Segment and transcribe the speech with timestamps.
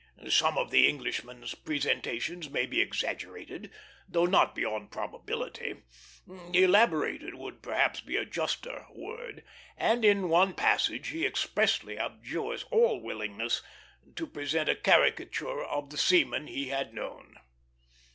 [0.29, 3.69] Some of the Englishman's presentations may be exaggerated,
[4.09, 5.75] though not beyond probability
[6.53, 9.43] elaborated would perhaps be a juster word
[9.77, 13.61] and in one passage he expressly abjures all willingness
[14.15, 17.35] to present a caricature of the seaman he had known.